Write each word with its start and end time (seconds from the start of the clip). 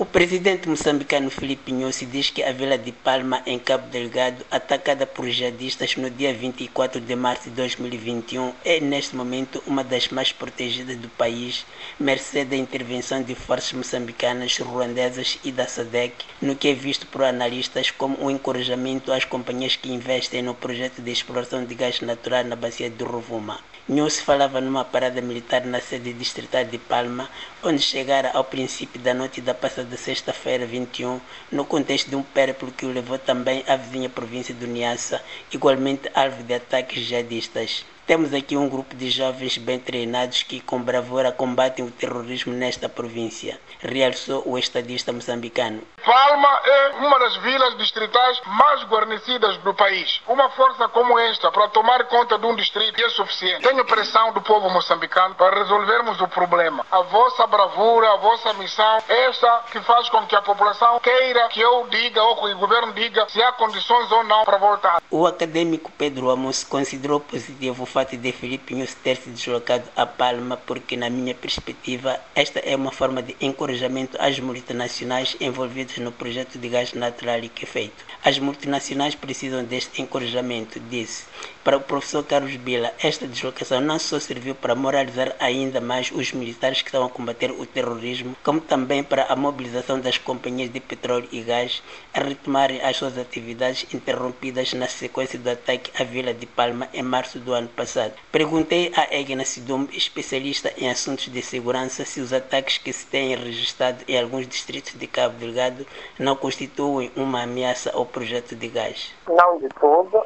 O 0.00 0.06
presidente 0.06 0.68
moçambicano 0.68 1.28
Filipe 1.28 1.72
Nhosi 1.72 2.06
diz 2.06 2.30
que 2.30 2.44
a 2.44 2.52
vila 2.52 2.78
de 2.78 2.92
Palma, 2.92 3.42
em 3.44 3.58
Cabo 3.58 3.88
Delgado, 3.88 4.46
atacada 4.48 5.04
por 5.04 5.28
jihadistas 5.28 5.96
no 5.96 6.08
dia 6.08 6.32
24 6.32 7.00
de 7.00 7.16
março 7.16 7.50
de 7.50 7.56
2021, 7.56 8.52
é 8.64 8.78
neste 8.78 9.16
momento 9.16 9.60
uma 9.66 9.82
das 9.82 10.06
mais 10.06 10.30
protegidas 10.30 10.96
do 10.98 11.08
país, 11.08 11.66
mercê 11.98 12.44
da 12.44 12.54
intervenção 12.54 13.24
de 13.24 13.34
forças 13.34 13.72
moçambicanas, 13.72 14.56
ruandesas 14.58 15.36
e 15.42 15.50
da 15.50 15.66
SADEC, 15.66 16.14
no 16.40 16.54
que 16.54 16.68
é 16.68 16.74
visto 16.74 17.04
por 17.08 17.24
analistas 17.24 17.90
como 17.90 18.24
um 18.24 18.30
encorajamento 18.30 19.10
às 19.10 19.24
companhias 19.24 19.74
que 19.74 19.90
investem 19.92 20.42
no 20.42 20.54
projeto 20.54 21.02
de 21.02 21.10
exploração 21.10 21.64
de 21.64 21.74
gás 21.74 22.00
natural 22.02 22.44
na 22.44 22.54
bacia 22.54 22.88
do 22.88 23.04
Rovuma. 23.04 23.58
Nhosi 23.88 24.20
falava 24.20 24.60
numa 24.60 24.84
parada 24.84 25.22
militar 25.22 25.64
na 25.64 25.80
sede 25.80 26.12
distrital 26.12 26.62
de 26.62 26.76
Palma, 26.76 27.26
onde 27.62 27.80
chegara 27.80 28.30
ao 28.34 28.44
princípio 28.44 29.00
da 29.00 29.14
noite 29.14 29.40
da 29.40 29.54
passada 29.54 29.96
sexta-feira 29.96 30.66
21, 30.66 31.18
no 31.50 31.64
contexto 31.64 32.10
de 32.10 32.14
um 32.14 32.22
périplo 32.22 32.70
que 32.70 32.84
o 32.84 32.92
levou 32.92 33.18
também 33.18 33.64
à 33.66 33.76
vizinha 33.76 34.10
província 34.10 34.54
do 34.54 34.66
Niassa, 34.66 35.22
igualmente 35.50 36.10
alvo 36.14 36.42
de 36.42 36.52
ataques 36.52 37.02
jihadistas. 37.02 37.86
Temos 38.06 38.34
aqui 38.34 38.58
um 38.58 38.68
grupo 38.68 38.94
de 38.94 39.08
jovens 39.08 39.56
bem 39.56 39.78
treinados 39.78 40.42
que 40.42 40.60
com 40.60 40.82
bravura 40.82 41.32
combatem 41.32 41.82
o 41.82 41.90
terrorismo 41.90 42.52
nesta 42.52 42.90
província, 42.90 43.58
realçou 43.80 44.42
o 44.46 44.58
estadista 44.58 45.14
moçambicano. 45.14 45.80
Palma 46.08 46.60
é 46.64 46.88
uma 47.04 47.18
das 47.18 47.36
vilas 47.36 47.76
distritais 47.76 48.40
mais 48.46 48.82
guarnecidas 48.84 49.58
do 49.58 49.74
país. 49.74 50.22
Uma 50.26 50.48
força 50.48 50.88
como 50.88 51.18
esta 51.18 51.52
para 51.52 51.68
tomar 51.68 52.02
conta 52.04 52.38
de 52.38 52.46
um 52.46 52.56
distrito 52.56 52.98
é 53.04 53.10
suficiente. 53.10 53.68
Tenho 53.68 53.84
pressão 53.84 54.32
do 54.32 54.40
povo 54.40 54.70
moçambicano 54.70 55.34
para 55.34 55.58
resolvermos 55.58 56.18
o 56.22 56.26
problema. 56.26 56.86
A 56.90 57.02
vossa 57.02 57.46
bravura, 57.46 58.10
a 58.10 58.16
vossa 58.16 58.54
missão, 58.54 59.02
esta 59.06 59.64
que 59.70 59.80
faz 59.80 60.08
com 60.08 60.26
que 60.26 60.34
a 60.34 60.40
população 60.40 60.98
queira 61.00 61.46
que 61.48 61.60
eu 61.60 61.86
diga 61.90 62.22
ou 62.22 62.36
que 62.36 62.54
o 62.54 62.56
governo 62.56 62.94
diga 62.94 63.28
se 63.28 63.42
há 63.42 63.52
condições 63.52 64.10
ou 64.10 64.24
não 64.24 64.46
para 64.46 64.56
voltar. 64.56 65.02
O 65.10 65.26
acadêmico 65.26 65.92
Pedro 65.98 66.30
Amos 66.30 66.64
considerou 66.64 67.20
positivo 67.20 67.82
o 67.82 67.86
fato 67.86 68.16
de 68.16 68.32
Felipe 68.32 68.74
News 68.74 68.94
ter 68.94 69.16
se 69.16 69.28
deslocado 69.28 69.84
a 69.94 70.06
Palma 70.06 70.56
porque, 70.56 70.96
na 70.96 71.10
minha 71.10 71.34
perspectiva, 71.34 72.18
esta 72.34 72.60
é 72.60 72.74
uma 72.74 72.92
forma 72.92 73.22
de 73.22 73.36
encorajamento 73.42 74.16
às 74.18 74.38
multinacionais 74.40 75.36
envolvidas 75.38 75.97
no 75.98 76.12
projeto 76.12 76.58
de 76.58 76.68
gás 76.68 76.92
natural 76.92 77.40
que 77.54 77.64
é 77.64 77.66
feito. 77.66 78.04
As 78.24 78.38
multinacionais 78.38 79.14
precisam 79.14 79.64
deste 79.64 80.02
encorajamento, 80.02 80.80
disse. 80.80 81.24
Para 81.64 81.76
o 81.76 81.80
professor 81.80 82.24
Carlos 82.24 82.56
Bila, 82.56 82.92
esta 82.98 83.26
deslocação 83.26 83.80
não 83.80 83.98
só 83.98 84.18
serviu 84.18 84.54
para 84.54 84.74
moralizar 84.74 85.36
ainda 85.38 85.80
mais 85.80 86.10
os 86.10 86.32
militares 86.32 86.80
que 86.80 86.88
estão 86.88 87.04
a 87.04 87.10
combater 87.10 87.50
o 87.50 87.66
terrorismo, 87.66 88.34
como 88.42 88.60
também 88.60 89.04
para 89.04 89.24
a 89.24 89.36
mobilização 89.36 90.00
das 90.00 90.16
companhias 90.16 90.72
de 90.72 90.80
petróleo 90.80 91.28
e 91.30 91.42
gás 91.42 91.82
a 92.14 92.20
retomarem 92.20 92.80
as 92.80 92.96
suas 92.96 93.18
atividades 93.18 93.86
interrompidas 93.92 94.72
na 94.72 94.88
sequência 94.88 95.38
do 95.38 95.50
ataque 95.50 95.90
à 96.00 96.04
Vila 96.04 96.32
de 96.32 96.46
Palma 96.46 96.88
em 96.94 97.02
março 97.02 97.38
do 97.38 97.52
ano 97.52 97.68
passado. 97.68 98.14
Perguntei 98.32 98.90
a 98.96 99.14
Egna 99.14 99.44
Sidum, 99.44 99.86
especialista 99.92 100.72
em 100.76 100.88
assuntos 100.88 101.28
de 101.28 101.42
segurança, 101.42 102.04
se 102.04 102.20
os 102.20 102.32
ataques 102.32 102.78
que 102.78 102.92
se 102.92 103.06
têm 103.06 103.36
registrado 103.36 104.04
em 104.08 104.18
alguns 104.18 104.48
distritos 104.48 104.94
de 104.94 105.06
Cabo 105.06 105.38
Delgado 105.38 105.86
não 106.18 106.36
constituem 106.36 107.10
uma 107.16 107.42
ameaça 107.42 107.90
ao 107.94 108.06
projeto 108.06 108.54
de 108.54 108.68
gás. 108.68 109.14
Não 109.28 109.58
de 109.58 109.68
todo, 109.80 110.22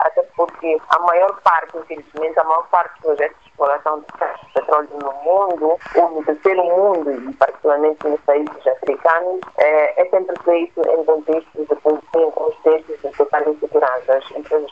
até 0.00 0.22
porque 0.36 0.78
a 0.88 0.98
maior 1.00 1.40
parte, 1.42 1.76
infelizmente, 1.76 2.38
a 2.38 2.44
maior 2.44 2.66
parte 2.68 2.94
dos 2.94 3.02
projetos 3.02 3.36
de 3.42 3.50
exploração 3.50 4.00
de 4.00 4.52
petróleo 4.54 4.88
no 5.02 5.12
mundo, 5.22 5.78
ou 5.96 6.10
no 6.10 6.24
terceiro 6.24 6.64
mundo, 6.64 7.10
e 7.10 7.34
particularmente 7.34 8.06
nos 8.06 8.20
países 8.22 8.66
africanos, 8.66 9.40
é, 9.58 10.02
é 10.02 10.10
sempre 10.10 10.36
feito 10.44 10.80
em 10.80 11.04
contextos 11.04 11.66
de 11.68 11.72
em 11.72 12.30
contextos 12.30 13.00
de 13.00 13.16
total 13.16 13.48
insegurança. 13.48 14.16
As 14.16 14.30
empresas 14.32 14.71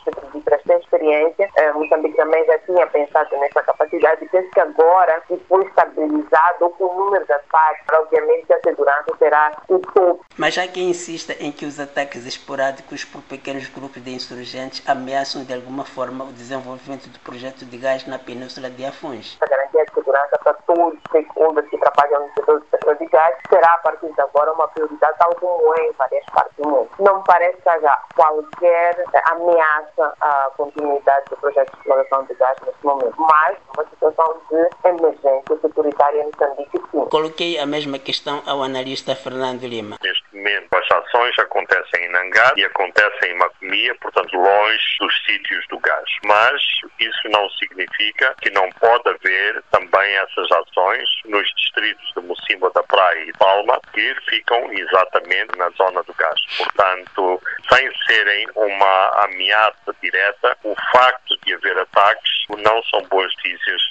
é, 1.61 1.71
Moçambique 1.73 2.17
também 2.17 2.43
já 2.45 2.57
tinha 2.59 2.87
pensado 2.87 3.37
nessa 3.37 3.61
capacidade, 3.61 4.27
penso 4.29 4.49
que 4.49 4.59
agora, 4.59 5.21
se 5.27 5.37
for 5.47 5.63
estabilizado 5.63 6.69
com 6.71 6.85
o 6.85 7.05
número 7.05 7.23
de 7.25 7.33
ataques, 7.33 7.85
obviamente 7.93 8.51
a 8.51 8.59
segurança 8.61 9.15
será 9.19 9.51
o 9.69 9.77
topo. 9.77 10.25
Mas 10.37 10.57
há 10.57 10.67
quem 10.67 10.89
insista 10.89 11.33
em 11.39 11.51
que 11.51 11.65
os 11.65 11.79
ataques 11.79 12.25
esporádicos 12.25 13.05
por 13.05 13.21
pequenos 13.21 13.67
grupos 13.67 14.03
de 14.03 14.11
insurgentes 14.11 14.81
ameaçam 14.87 15.43
de 15.43 15.53
alguma 15.53 15.85
forma 15.85 16.23
o 16.23 16.33
desenvolvimento 16.33 17.07
do 17.09 17.19
projeto 17.19 17.63
de 17.63 17.77
gás 17.77 18.07
na 18.07 18.17
Península 18.17 18.69
de 18.69 18.83
Afuns. 18.83 19.37
A 19.41 19.45
garantia 19.45 19.85
de 19.85 19.93
segurança 19.93 20.39
para 20.43 20.53
todos 20.53 20.93
os 20.95 20.99
stakeholders 21.09 21.69
que 21.69 21.77
trabalham 21.77 22.27
no 22.27 22.33
setor 22.33 22.59
do 22.59 22.65
petróleo 22.65 22.97
de 22.97 23.05
gás 23.05 23.37
será 23.49 23.73
a 23.73 23.77
partir 23.79 24.11
de 24.11 24.21
agora 24.21 24.51
uma 24.53 24.67
prioridade, 24.69 25.15
tal 25.19 25.35
como 25.35 25.75
é 25.77 25.87
em 25.87 25.91
várias 25.91 26.25
partes 26.25 26.57
do 26.57 26.67
mundo. 26.67 26.89
Não 26.99 27.21
parece 27.23 27.61
que 27.61 27.69
haja 27.69 27.97
qualquer 28.15 29.05
ameaça 29.25 30.13
à 30.21 30.49
continuidade 30.57 31.25
do 31.29 31.37
projeto 31.37 31.50
de 31.53 31.77
exploração 31.77 32.23
de 32.25 32.33
gás 32.35 32.57
neste 32.65 32.85
momento, 32.85 33.15
mas 33.17 33.57
uma 33.73 33.85
situação 33.89 34.41
de 34.49 34.89
emergência 34.89 35.57
securitária 35.61 36.21
em 36.21 36.25
Moçambique, 36.25 36.79
sim. 36.91 37.05
Coloquei 37.09 37.59
a 37.59 37.65
mesma 37.65 37.99
questão 37.99 38.41
ao 38.45 38.63
analista 38.63 39.15
Fernando 39.15 39.63
Lima. 39.63 39.97
Neste 40.01 40.35
momento, 40.35 40.67
as 40.73 40.91
ações 40.91 41.37
acontecem 41.39 42.05
em 42.05 42.09
Nangar 42.09 42.53
e 42.57 42.65
acontecem 42.65 43.31
em 43.31 43.37
Macomia, 43.37 43.95
portanto, 44.01 44.35
longe 44.35 44.97
dos 44.99 45.13
sítios 45.25 45.65
do 45.69 45.79
gás. 45.79 46.09
Mas 46.25 46.61
isso 46.99 47.29
não 47.29 47.49
significa 47.51 48.33
que 48.41 48.49
não 48.51 48.69
pode 48.79 49.09
haver 49.09 49.63
também 49.71 50.15
essas 50.17 50.51
ações 50.51 51.09
nos 51.25 51.47
distritos 51.55 52.11
de 52.15 52.21
Mocimba 52.21 52.69
da 52.71 52.83
Praia 52.83 53.23
e 53.25 53.33
Palma, 53.33 53.79
que 53.93 54.15
ficam 54.29 54.71
exatamente 54.71 55.57
na 55.57 55.69
zona 55.71 56.03
do 56.03 56.13
gás. 56.13 56.39
Portanto, 56.57 57.41
sem 57.71 57.89
serem 58.07 58.47
uma 58.55 59.25
ameaça 59.25 59.95
direta, 60.01 60.57
o 60.63 60.75
facto 60.91 61.20
haver 61.53 61.77
ataques 61.77 62.31
não 62.49 62.83
são 62.83 63.01
boas 63.09 63.31
notícias 63.35 63.81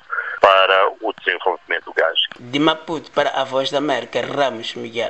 para 0.41 0.93
o 1.01 1.13
desenvolvimento 1.13 1.85
do 1.85 1.93
gás. 1.93 2.19
De 2.39 2.59
Maputo 2.59 3.11
para 3.11 3.31
a 3.31 3.45
Voz 3.45 3.71
da 3.71 3.79
América, 3.79 4.21
Ramos 4.21 4.75
Miguel. 4.75 4.91